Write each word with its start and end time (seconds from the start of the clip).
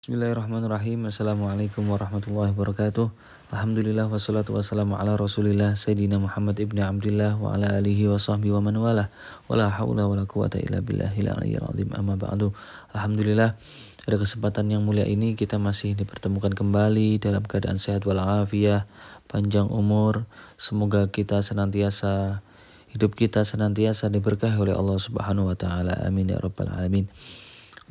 Bismillahirrahmanirrahim 0.00 1.12
Assalamualaikum 1.12 1.84
warahmatullahi 1.84 2.56
wabarakatuh 2.56 3.12
Alhamdulillah 3.52 4.08
wassalatu 4.08 4.56
wassalamu 4.56 4.96
ala 4.96 5.12
rasulillah 5.12 5.76
Sayyidina 5.76 6.16
Muhammad 6.16 6.56
ibn 6.56 6.80
Abdullah 6.80 7.36
Wa 7.36 7.60
ala 7.60 7.76
alihi 7.76 8.08
wa 8.08 8.16
sahbihi 8.16 8.48
wa 8.48 8.64
man 8.64 8.80
wala 8.80 9.12
Wa 9.44 9.60
la 9.60 9.68
hawla 9.68 10.08
wa 10.08 10.16
la 10.16 10.24
quwata 10.24 10.56
illa 10.56 10.80
billahil 10.80 11.28
aliyyil 11.28 11.68
azim 11.68 11.92
Amma 11.92 12.16
ba'du 12.16 12.48
Alhamdulillah 12.96 13.60
pada 14.08 14.16
kesempatan 14.16 14.72
yang 14.72 14.88
mulia 14.88 15.04
ini 15.04 15.36
kita 15.36 15.60
masih 15.60 15.92
dipertemukan 15.92 16.56
kembali 16.56 17.20
dalam 17.20 17.44
keadaan 17.44 17.76
sehat 17.76 18.08
walafiat, 18.08 18.88
panjang 19.28 19.68
umur. 19.68 20.24
Semoga 20.56 21.12
kita 21.12 21.44
senantiasa 21.44 22.40
hidup 22.88 23.12
kita 23.12 23.44
senantiasa 23.44 24.08
diberkahi 24.08 24.56
oleh 24.56 24.72
Allah 24.72 24.96
Subhanahu 24.96 25.52
wa 25.52 25.56
taala. 25.60 26.00
Amin 26.00 26.32
ya 26.32 26.40
rabbal 26.40 26.72
alamin. 26.72 27.12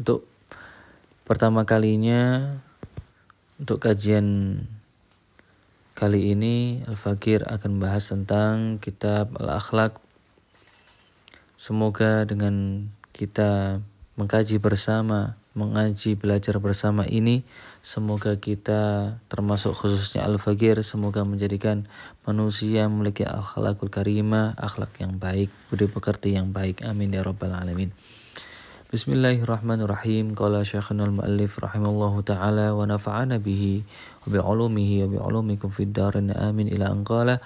Untuk 0.02 0.26
pertama 1.30 1.62
kalinya 1.62 2.58
untuk 3.62 3.86
kajian 3.86 4.58
kali 5.94 6.34
ini 6.34 6.82
Al-Fakir 6.90 7.46
akan 7.46 7.78
bahas 7.78 8.10
tentang 8.10 8.82
kitab 8.82 9.38
Al-Akhlaq. 9.38 10.02
Semoga 11.54 12.26
dengan 12.26 12.88
kita 13.14 13.78
mengkaji 14.18 14.58
bersama, 14.58 15.38
mengaji, 15.54 16.18
belajar 16.18 16.58
bersama 16.58 17.06
ini, 17.06 17.46
semoga 17.86 18.34
kita 18.42 19.14
termasuk 19.30 19.78
khususnya 19.78 20.26
Al-Fakir, 20.26 20.82
semoga 20.82 21.22
menjadikan 21.22 21.86
manusia 22.26 22.90
memiliki 22.90 23.22
akhlakul 23.22 23.94
karimah, 23.94 24.58
akhlak 24.58 24.98
yang 24.98 25.22
baik, 25.22 25.54
budi 25.70 25.86
pekerti 25.86 26.34
yang 26.34 26.50
baik. 26.50 26.82
Amin 26.90 27.14
ya 27.14 27.22
rabbal 27.22 27.54
alamin. 27.54 27.94
Bismillahirrahmanirrahim. 28.90 30.34
Qala 30.34 30.66
Syekhuna 30.66 31.06
al-Muallif 31.06 31.62
rahimallahu 31.62 32.26
taala 32.26 32.74
wa 32.74 32.90
nafa'ana 32.90 33.38
bihi 33.38 33.86
wa 33.86 34.34
bi 34.34 34.38
ulumihi 34.42 35.06
wa 35.06 35.08
bi 35.14 35.18
ulumikum 35.22 35.70
fid 35.70 35.94
darin 35.94 36.34
amin 36.34 36.66
ila 36.74 36.90
an 36.90 37.06
qala 37.06 37.38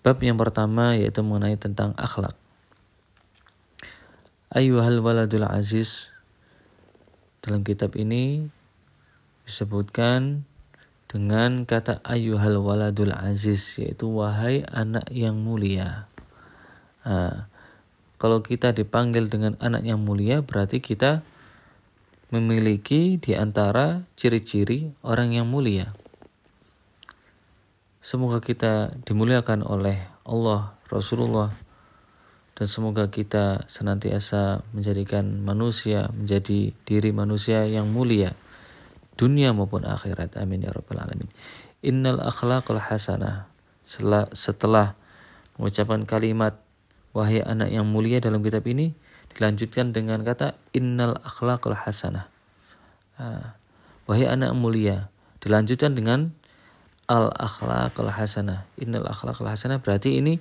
Bab 0.00 0.16
yang 0.24 0.40
pertama 0.40 0.96
yaitu 0.96 1.20
mengenai 1.20 1.60
tentang 1.60 1.92
akhlak. 2.00 2.32
Ayuhal 4.48 5.04
waladul 5.04 5.44
aziz 5.44 6.08
dalam 7.44 7.68
kitab 7.68 8.00
ini 8.00 8.48
disebutkan 9.44 10.48
dengan 11.04 11.68
kata 11.68 12.00
ayuhal 12.00 12.64
waladul 12.64 13.12
aziz 13.12 13.76
yaitu 13.76 14.08
wahai 14.08 14.64
anak 14.72 15.04
yang 15.12 15.36
mulia. 15.36 16.08
Nah, 17.04 17.52
kalau 18.16 18.40
kita 18.40 18.70
dipanggil 18.72 19.26
dengan 19.26 19.58
anak 19.58 19.82
yang 19.84 20.00
mulia 20.00 20.40
berarti 20.40 20.78
kita 20.78 21.26
memiliki 22.30 23.20
di 23.20 23.38
antara 23.38 24.06
ciri-ciri 24.18 24.90
orang 25.06 25.34
yang 25.34 25.46
mulia. 25.46 25.94
Semoga 28.04 28.42
kita 28.42 28.92
dimuliakan 29.06 29.64
oleh 29.64 29.96
Allah, 30.28 30.76
Rasulullah, 30.92 31.54
dan 32.54 32.66
semoga 32.68 33.08
kita 33.08 33.64
senantiasa 33.66 34.62
menjadikan 34.76 35.42
manusia 35.42 36.12
menjadi 36.12 36.70
diri 36.84 37.10
manusia 37.10 37.64
yang 37.64 37.88
mulia 37.90 38.36
dunia 39.14 39.54
maupun 39.54 39.86
akhirat. 39.86 40.38
Amin 40.38 40.62
ya 40.62 40.74
rabbal 40.74 41.02
alamin. 41.02 41.30
Innal 41.82 42.20
akhlaqal 42.22 42.82
hasanah. 42.82 43.50
Setelah, 44.34 44.96
mengucapkan 45.54 46.02
kalimat 46.08 46.58
wahai 47.14 47.40
anak 47.40 47.70
yang 47.70 47.86
mulia 47.86 48.18
dalam 48.18 48.42
kitab 48.42 48.66
ini 48.66 48.92
dilanjutkan 49.32 49.94
dengan 49.94 50.26
kata 50.26 50.58
innal 50.74 51.16
akhlaqul 51.22 51.78
hasanah. 51.78 52.26
Ah, 53.14 53.54
wahai 54.10 54.26
anak 54.26 54.52
yang 54.52 54.60
mulia 54.60 54.96
dilanjutkan 55.38 55.94
dengan 55.94 56.34
al 57.06 57.30
akhlaqul 57.36 58.10
hasanah. 58.10 58.64
Innal 58.80 59.06
akhlaqul 59.06 59.46
hasanah 59.46 59.78
berarti 59.78 60.18
ini 60.18 60.40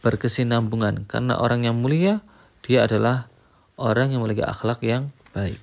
berkesinambungan 0.00 1.04
karena 1.04 1.36
orang 1.36 1.68
yang 1.68 1.76
mulia 1.76 2.24
dia 2.64 2.88
adalah 2.88 3.28
orang 3.76 4.12
yang 4.16 4.24
memiliki 4.24 4.42
akhlak 4.42 4.80
yang 4.80 5.12
baik. 5.36 5.60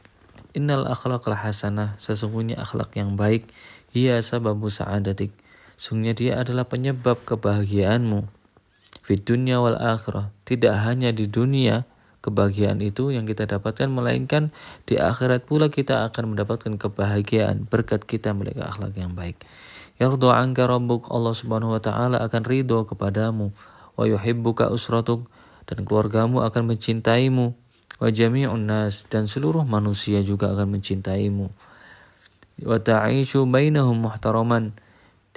Innal 0.53 0.85
akhlaqul 0.85 1.37
hasanah 1.37 1.97
sesungguhnya 1.97 2.57
akhlak 2.61 2.93
yang 2.95 3.17
baik 3.17 3.49
ia 3.97 4.21
sababu 4.21 4.69
sa'adatik. 4.69 5.33
Sungguhnya 5.77 6.13
dia 6.17 6.33
adalah 6.41 6.65
penyebab 6.65 7.21
kebahagiaanmu 7.25 8.36
Fit 9.07 9.23
dunia 9.23 9.63
wal 9.63 9.79
akhirah. 9.79 10.35
Tidak 10.43 10.83
hanya 10.83 11.15
di 11.15 11.31
dunia 11.31 11.87
kebahagiaan 12.19 12.83
itu 12.83 13.15
yang 13.15 13.23
kita 13.23 13.47
dapatkan 13.47 13.87
melainkan 13.87 14.51
di 14.83 14.99
akhirat 14.99 15.47
pula 15.47 15.71
kita 15.71 16.03
akan 16.11 16.35
mendapatkan 16.35 16.75
kebahagiaan 16.75 17.71
berkat 17.71 18.03
kita 18.03 18.35
memiliki 18.35 18.59
akhlak 18.59 18.99
yang 18.99 19.15
baik. 19.15 19.39
Yardhu 19.95 20.27
anka 20.27 20.67
rabbuk 20.67 21.07
Allah 21.07 21.31
Subhanahu 21.31 21.79
wa 21.79 21.79
taala 21.79 22.19
akan 22.19 22.43
ridho 22.43 22.83
kepadamu 22.83 23.55
wa 23.95 24.03
yuhibbuka 24.03 24.67
usratuk 24.75 25.31
dan 25.71 25.87
keluargamu 25.87 26.43
akan 26.43 26.75
mencintaimu 26.75 27.55
wa 28.03 28.09
jami'un 28.11 28.59
nas 28.59 29.07
dan 29.07 29.31
seluruh 29.31 29.63
manusia 29.63 30.19
juga 30.19 30.51
akan 30.51 30.77
mencintaimu 30.77 31.47
wa 32.67 32.77
ta'ishu 32.77 33.47
bainahum 33.47 34.03
muhtaraman 34.03 34.75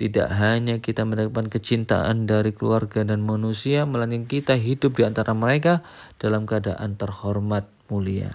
tidak 0.00 0.32
hanya 0.32 0.80
kita 0.80 1.04
mendapatkan 1.04 1.52
kecintaan 1.52 2.24
dari 2.24 2.56
keluarga 2.56 3.04
dan 3.04 3.20
manusia, 3.20 3.84
melainkan 3.84 4.24
kita 4.24 4.56
hidup 4.56 4.96
di 4.96 5.04
antara 5.04 5.36
mereka 5.36 5.84
dalam 6.16 6.48
keadaan 6.48 6.96
terhormat 6.96 7.68
mulia. 7.92 8.32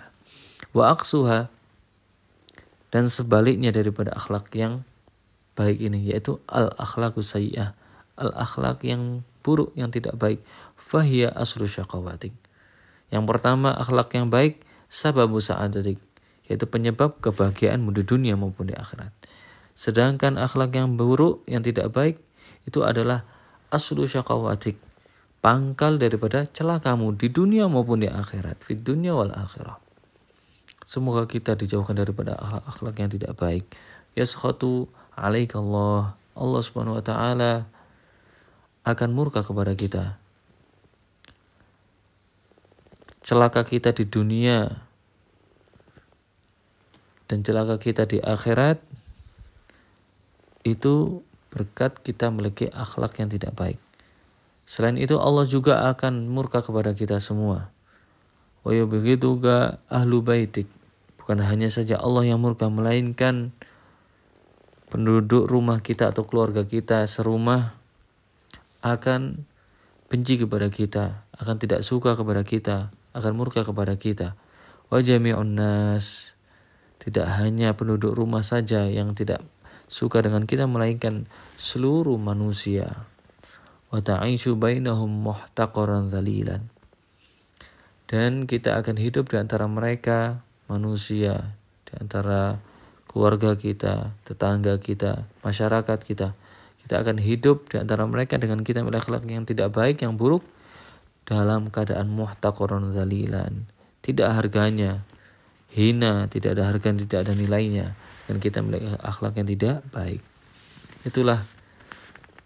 Wa 0.77 0.93
aksuha 0.93 1.49
dan 2.93 3.09
sebaliknya 3.09 3.73
daripada 3.73 4.13
akhlak 4.13 4.53
yang 4.53 4.85
baik 5.57 5.81
ini 5.81 6.13
yaitu 6.13 6.37
al 6.45 6.69
akhlaku 6.77 7.25
sayyah, 7.25 7.73
al 8.13 8.29
akhlak 8.37 8.85
yang 8.85 9.25
buruk 9.41 9.73
yang 9.73 9.89
tidak 9.89 10.13
baik, 10.21 10.45
fahiya 10.77 11.33
asru 11.33 11.65
syakawatik. 11.65 12.37
Yang 13.09 13.25
pertama 13.25 13.73
akhlak 13.73 14.13
yang 14.13 14.29
baik 14.29 14.61
sababu 14.85 15.41
sa'adatik 15.41 15.97
yaitu 16.45 16.69
penyebab 16.69 17.17
kebahagiaanmu 17.25 17.89
di 17.89 18.05
dunia 18.05 18.37
maupun 18.37 18.69
di 18.69 18.77
akhirat. 18.77 19.09
Sedangkan 19.75 20.40
akhlak 20.40 20.72
yang 20.72 20.96
buruk, 20.96 21.44
yang 21.46 21.59
tidak 21.59 21.91
baik, 21.91 22.16
itu 22.63 22.81
adalah 22.81 23.28
aslu 23.69 24.08
syakawatik. 24.08 24.80
Pangkal 25.44 26.02
daripada 26.02 26.50
celakamu 26.50 27.13
di 27.13 27.30
dunia 27.30 27.69
maupun 27.69 28.02
di 28.02 28.09
akhirat. 28.09 28.66
Di 28.66 28.80
dunia 28.81 29.13
wal 29.13 29.36
akhirah. 29.36 29.78
Semoga 30.90 31.30
kita 31.30 31.53
dijauhkan 31.53 31.94
daripada 31.94 32.34
akhlak-akhlak 32.40 32.96
yang 32.97 33.12
tidak 33.13 33.34
baik. 33.38 33.66
Yaskhatu 34.18 34.90
alaikallah. 35.13 36.18
Allah 36.34 36.62
subhanahu 36.66 36.97
wa 36.97 37.06
ta'ala 37.06 37.53
akan 38.86 39.09
murka 39.12 39.46
kepada 39.46 39.74
kita. 39.78 40.18
Celaka 43.25 43.66
kita 43.66 43.94
di 43.94 44.06
dunia 44.06 44.86
dan 47.25 47.42
celaka 47.42 47.81
kita 47.81 48.06
di 48.06 48.22
akhirat 48.22 48.94
itu 50.65 51.21
berkat 51.53 52.01
kita 52.01 52.33
memiliki 52.33 52.67
akhlak 52.73 53.21
yang 53.21 53.29
tidak 53.29 53.53
baik. 53.53 53.79
Selain 54.65 54.97
itu 54.97 55.21
Allah 55.21 55.45
juga 55.45 55.87
akan 55.93 56.25
murka 56.27 56.65
kepada 56.65 56.91
kita 56.97 57.21
semua. 57.21 57.69
Wa 58.65 58.73
ga 58.73 59.77
ahlu 59.87 60.25
baitik. 60.25 60.65
Bukan 61.21 61.37
hanya 61.45 61.69
saja 61.69 62.01
Allah 62.01 62.25
yang 62.25 62.41
murka 62.41 62.65
melainkan 62.67 63.53
penduduk 64.89 65.45
rumah 65.45 65.85
kita 65.85 66.09
atau 66.09 66.25
keluarga 66.25 66.65
kita 66.65 67.05
serumah 67.05 67.77
akan 68.81 69.45
benci 70.09 70.37
kepada 70.37 70.69
kita, 70.69 71.25
akan 71.37 71.55
tidak 71.57 71.81
suka 71.81 72.13
kepada 72.17 72.45
kita, 72.45 72.93
akan 73.13 73.31
murka 73.37 73.65
kepada 73.65 73.97
kita. 73.97 74.37
Wa 74.89 75.01
jami'un 75.01 75.57
nas 75.57 76.37
tidak 77.01 77.29
hanya 77.37 77.73
penduduk 77.77 78.18
rumah 78.18 78.41
saja 78.41 78.89
yang 78.89 79.13
tidak 79.13 79.45
suka 79.85 80.21
dengan 80.21 80.49
kita 80.49 80.65
melainkan 80.65 81.29
seluruh 81.55 82.17
manusia. 82.17 83.05
Wa 83.93 84.01
ta'ishu 84.01 84.57
bainahum 84.57 85.09
muhtaqaran. 85.09 86.09
Dan 88.05 88.45
kita 88.45 88.77
akan 88.77 88.97
hidup 89.01 89.33
di 89.33 89.37
antara 89.41 89.65
mereka 89.65 90.45
manusia, 90.69 91.57
di 91.89 91.93
antara 91.97 92.61
keluarga 93.09 93.57
kita, 93.57 94.13
tetangga 94.27 94.77
kita, 94.77 95.25
masyarakat 95.41 95.99
kita. 96.05 96.37
Kita 96.85 97.01
akan 97.01 97.17
hidup 97.17 97.73
di 97.73 97.81
antara 97.81 98.05
mereka 98.05 98.37
dengan 98.37 98.61
kita 98.61 98.85
melakukan 98.85 99.25
yang 99.25 99.49
tidak 99.49 99.73
baik, 99.73 100.05
yang 100.05 100.21
buruk 100.21 100.45
dalam 101.25 101.73
keadaan 101.73 102.13
muhtaqaran 102.13 102.93
zalilan. 102.93 103.65
Tidak 104.05 104.29
harganya, 104.29 105.01
hina, 105.73 106.29
tidak 106.29 106.61
ada 106.61 106.69
harga, 106.69 106.93
tidak 106.93 107.25
ada 107.25 107.33
nilainya 107.33 107.97
dan 108.25 108.42
kita 108.42 108.62
memiliki 108.62 108.89
akhlak 109.01 109.38
yang 109.38 109.48
tidak 109.50 109.86
baik. 109.94 110.22
Itulah 111.06 111.45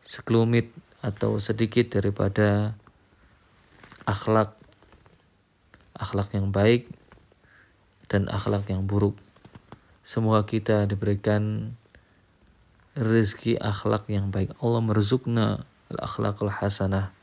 sekelumit 0.03 0.71
atau 0.99 1.39
sedikit 1.39 1.95
daripada 1.95 2.75
akhlak 4.03 4.59
akhlak 5.95 6.31
yang 6.35 6.51
baik 6.51 6.87
dan 8.09 8.27
akhlak 8.31 8.67
yang 8.71 8.87
buruk. 8.87 9.19
Semoga 10.01 10.47
kita 10.47 10.89
diberikan 10.89 11.75
rezeki 12.97 13.61
akhlak 13.61 14.09
yang 14.09 14.33
baik. 14.33 14.55
Allah 14.63 14.81
merzukna 14.81 15.63
al-akhlaqul 15.93 16.49
hasanah. 16.49 17.13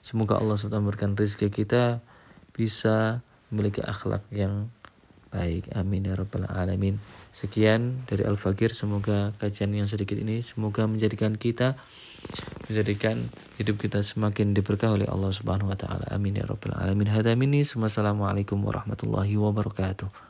Semoga 0.00 0.38
Allah 0.38 0.56
SWT 0.56 0.80
memberikan 0.80 1.12
rezeki 1.12 1.50
kita 1.50 2.00
bisa 2.54 3.20
memiliki 3.50 3.82
akhlak 3.82 4.22
yang 4.30 4.70
baik. 5.30 5.70
Amin 5.78 6.06
ya 6.06 6.18
rabbal 6.18 6.46
alamin. 6.50 6.98
Sekian 7.30 8.02
dari 8.06 8.26
Al-Fakir. 8.26 8.74
Semoga 8.74 9.32
kajian 9.38 9.70
yang 9.72 9.86
sedikit 9.86 10.18
ini 10.18 10.42
semoga 10.42 10.84
menjadikan 10.84 11.38
kita 11.38 11.78
menjadikan 12.68 13.26
hidup 13.56 13.80
kita 13.80 14.04
semakin 14.04 14.52
diberkah 14.52 14.92
oleh 14.92 15.08
Allah 15.08 15.32
Subhanahu 15.32 15.72
wa 15.72 15.78
taala. 15.78 16.06
Amin 16.12 16.36
ya 16.36 16.44
rabbal 16.44 16.76
alamin. 16.76 17.08
Hada 17.08 17.32
minni. 17.34 17.64
Wassalamualaikum 17.64 18.60
warahmatullahi 18.60 19.34
wabarakatuh. 19.40 20.29